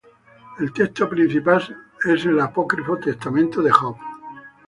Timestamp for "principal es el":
1.07-2.39